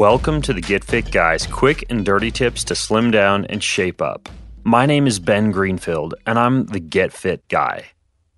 [0.00, 4.00] Welcome to the Get Fit Guys quick and dirty tips to slim down and shape
[4.00, 4.30] up.
[4.64, 7.84] My name is Ben Greenfield, and I'm the Get Fit Guy.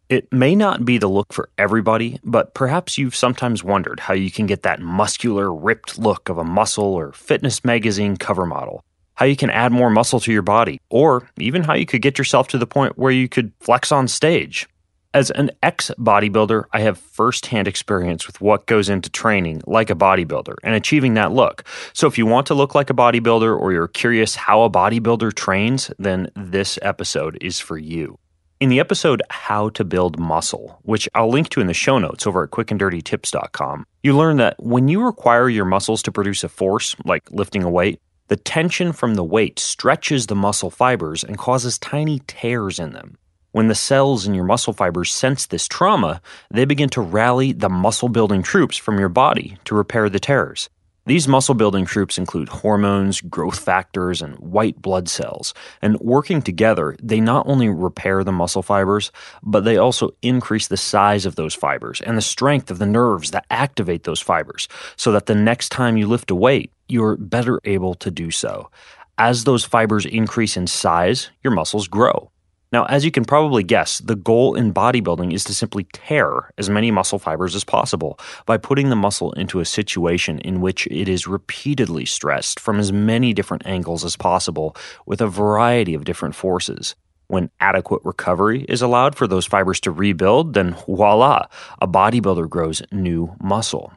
[0.09, 4.29] It may not be the look for everybody, but perhaps you've sometimes wondered how you
[4.29, 8.83] can get that muscular, ripped look of a muscle or fitness magazine cover model,
[9.15, 12.19] how you can add more muscle to your body, or even how you could get
[12.19, 14.69] yourself to the point where you could flex on stage.
[15.15, 19.95] As an ex bodybuilder, I have firsthand experience with what goes into training like a
[19.95, 21.65] bodybuilder and achieving that look.
[21.93, 25.35] So, if you want to look like a bodybuilder or you're curious how a bodybuilder
[25.35, 28.19] trains, then this episode is for you.
[28.59, 32.27] In the episode How to Build Muscle, which I'll link to in the show notes
[32.27, 36.97] over at quickanddirtytips.com, you learn that when you require your muscles to produce a force,
[37.05, 41.79] like lifting a weight, the tension from the weight stretches the muscle fibers and causes
[41.79, 43.19] tiny tears in them.
[43.53, 47.69] When the cells in your muscle fibers sense this trauma, they begin to rally the
[47.69, 50.71] muscle building troops from your body to repair the tears.
[51.05, 55.53] These muscle building troops include hormones, growth factors, and white blood cells.
[55.83, 59.13] And working together, they not only repair the muscle fibers,
[59.43, 63.33] but they also increase the size of those fibers and the strength of the nerves
[63.33, 67.61] that activate those fibers so that the next time you lift a weight, you're better
[67.65, 68.71] able to do so.
[69.19, 72.31] As those fibers increase in size, your muscles grow.
[72.73, 76.71] Now, as you can probably guess, the goal in bodybuilding is to simply tear as
[76.71, 81.07] many muscle fibers as possible by putting the muscle into a situation in which it
[81.07, 84.75] is repeatedly stressed from as many different angles as possible
[85.05, 86.95] with a variety of different forces.
[87.29, 91.47] When adequate recovery is allowed for those fibers to rebuild, then voila,
[91.81, 93.93] a bodybuilder grows new muscle.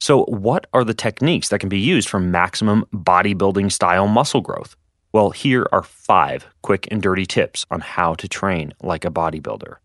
[0.00, 4.76] So, what are the techniques that can be used for maximum bodybuilding style muscle growth?
[5.12, 9.76] Well, here are five quick and dirty tips on how to train like a bodybuilder.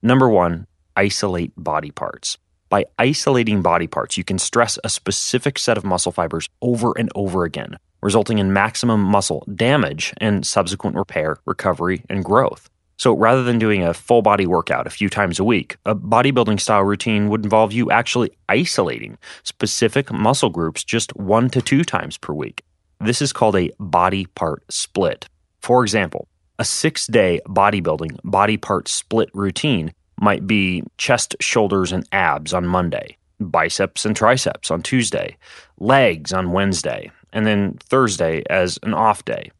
[0.00, 2.38] Number one, isolate body parts.
[2.70, 7.10] By isolating body parts, you can stress a specific set of muscle fibers over and
[7.14, 12.70] over again, resulting in maximum muscle damage and subsequent repair, recovery, and growth.
[12.96, 16.60] So rather than doing a full body workout a few times a week, a bodybuilding
[16.60, 22.16] style routine would involve you actually isolating specific muscle groups just one to two times
[22.16, 22.62] per week.
[23.00, 25.28] This is called a body part split.
[25.60, 32.08] For example, a six day bodybuilding body part split routine might be chest, shoulders, and
[32.12, 35.36] abs on Monday, biceps and triceps on Tuesday,
[35.78, 39.50] legs on Wednesday, and then Thursday as an off day.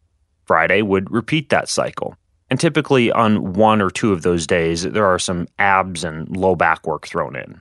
[0.47, 2.17] Friday would repeat that cycle.
[2.49, 6.55] And typically on one or two of those days, there are some abs and low
[6.55, 7.61] back work thrown in.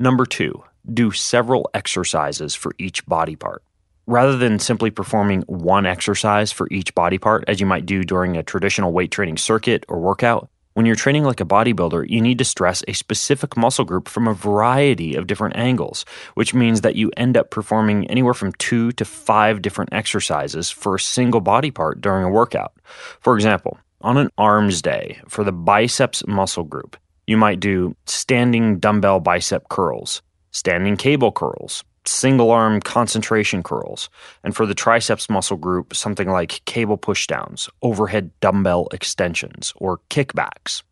[0.00, 0.62] Number two,
[0.94, 3.64] do several exercises for each body part.
[4.06, 8.36] Rather than simply performing one exercise for each body part, as you might do during
[8.36, 12.38] a traditional weight training circuit or workout, when you're training like a bodybuilder, you need
[12.38, 16.04] to stress a specific muscle group from a variety of different angles,
[16.34, 20.94] which means that you end up performing anywhere from two to five different exercises for
[20.94, 22.72] a single body part during a workout.
[23.18, 26.96] For example, on an arms day for the biceps muscle group,
[27.28, 34.08] you might do standing dumbbell bicep curls, standing cable curls, single arm concentration curls,
[34.42, 40.82] and for the triceps muscle group, something like cable pushdowns, overhead dumbbell extensions, or kickbacks.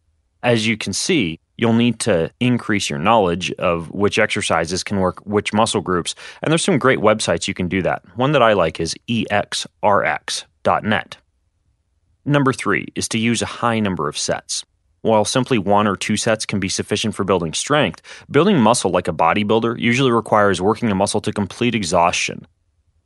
[0.42, 5.24] As you can see, you'll need to increase your knowledge of which exercises can work
[5.24, 8.02] which muscle groups, and there's some great websites you can do that.
[8.14, 9.56] One that I like is exrx.net.
[12.26, 14.66] Number three is to use a high number of sets.
[15.06, 19.06] While simply one or two sets can be sufficient for building strength, building muscle like
[19.06, 22.44] a bodybuilder usually requires working a muscle to complete exhaustion.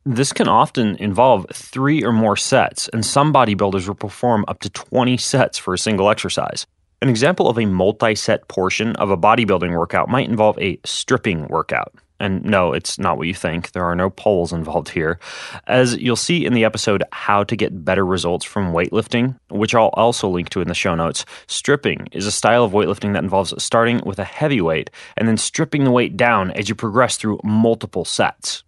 [0.06, 4.70] This can often involve three or more sets, and some bodybuilders will perform up to
[4.70, 6.66] 20 sets for a single exercise.
[7.02, 11.48] An example of a multi set portion of a bodybuilding workout might involve a stripping
[11.48, 11.92] workout.
[12.20, 13.72] And no, it's not what you think.
[13.72, 15.18] There are no poles involved here.
[15.66, 19.88] As you'll see in the episode, How to Get Better Results from Weightlifting, which I'll
[19.94, 23.54] also link to in the show notes, stripping is a style of weightlifting that involves
[23.62, 27.40] starting with a heavy weight and then stripping the weight down as you progress through
[27.42, 28.64] multiple sets.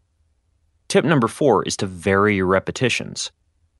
[0.88, 3.30] Tip number four is to vary your repetitions.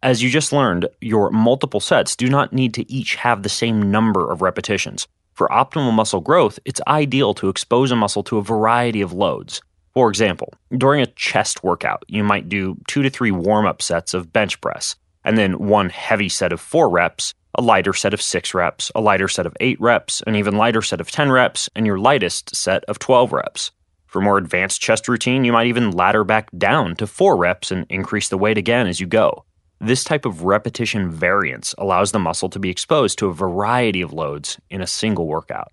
[0.02, 3.90] As you just learned, your multiple sets do not need to each have the same
[3.90, 5.08] number of repetitions.
[5.32, 9.62] For optimal muscle growth, it's ideal to expose a muscle to a variety of loads.
[9.94, 14.14] For example, during a chest workout, you might do two to three warm up sets
[14.14, 18.22] of bench press, and then one heavy set of four reps, a lighter set of
[18.22, 21.68] six reps, a lighter set of eight reps, an even lighter set of 10 reps,
[21.74, 23.70] and your lightest set of 12 reps.
[24.06, 27.86] For more advanced chest routine, you might even ladder back down to four reps and
[27.88, 29.44] increase the weight again as you go.
[29.84, 34.12] This type of repetition variance allows the muscle to be exposed to a variety of
[34.12, 35.72] loads in a single workout.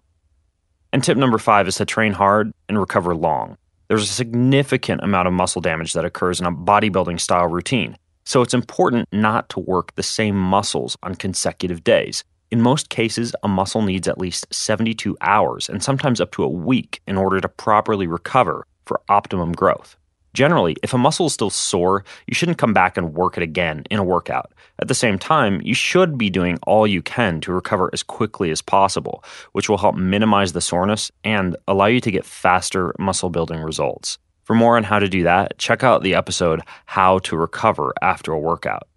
[0.92, 3.56] And tip number five is to train hard and recover long.
[3.88, 8.42] There's a significant amount of muscle damage that occurs in a bodybuilding style routine, so
[8.42, 12.24] it's important not to work the same muscles on consecutive days.
[12.50, 16.50] In most cases, a muscle needs at least 72 hours and sometimes up to a
[16.50, 19.99] week in order to properly recover for optimum growth.
[20.34, 23.84] Generally, if a muscle is still sore, you shouldn't come back and work it again
[23.90, 24.54] in a workout.
[24.80, 28.52] At the same time, you should be doing all you can to recover as quickly
[28.52, 29.24] as possible,
[29.54, 34.18] which will help minimize the soreness and allow you to get faster muscle building results.
[34.44, 38.32] For more on how to do that, check out the episode How to Recover After
[38.32, 38.88] a Workout.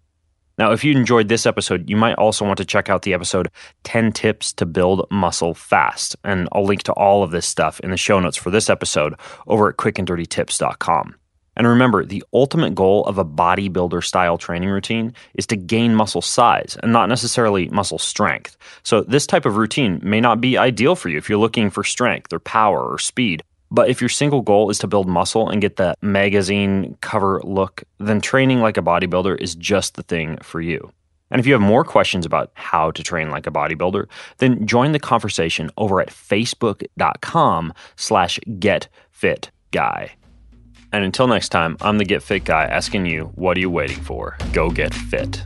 [0.57, 3.49] Now, if you enjoyed this episode, you might also want to check out the episode
[3.83, 6.15] 10 Tips to Build Muscle Fast.
[6.23, 9.15] And I'll link to all of this stuff in the show notes for this episode
[9.47, 11.15] over at quickanddirtytips.com.
[11.55, 16.21] And remember, the ultimate goal of a bodybuilder style training routine is to gain muscle
[16.21, 18.57] size and not necessarily muscle strength.
[18.83, 21.83] So, this type of routine may not be ideal for you if you're looking for
[21.83, 23.43] strength or power or speed.
[23.69, 27.83] But if your single goal is to build muscle and get that magazine cover look,
[27.97, 30.91] then training like a bodybuilder is just the thing for you.
[31.31, 34.05] And if you have more questions about how to train like a bodybuilder,
[34.37, 40.11] then join the conversation over at facebook.com slash getfitguy.
[40.93, 43.99] And until next time, I'm the Get Fit guy asking you, what are you waiting
[43.99, 44.37] for?
[44.53, 45.43] Go get fit.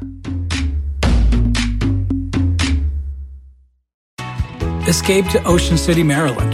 [4.89, 6.54] Escape to Ocean City, Maryland,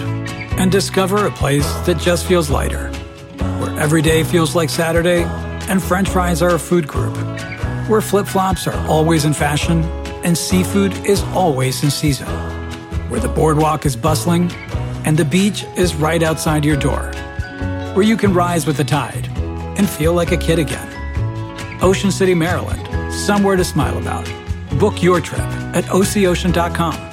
[0.59, 2.89] and discover a place that just feels lighter,
[3.59, 5.23] where every day feels like Saturday
[5.69, 7.17] and French fries are a food group,
[7.89, 9.83] where flip flops are always in fashion
[10.23, 12.27] and seafood is always in season,
[13.09, 14.51] where the boardwalk is bustling
[15.03, 17.11] and the beach is right outside your door
[17.95, 19.27] where you can rise with the tide
[19.77, 20.89] and feel like a kid again.
[21.81, 24.27] Ocean City, Maryland, somewhere to smile about.
[24.79, 25.41] Book your trip
[25.75, 27.12] at OCOcean.com.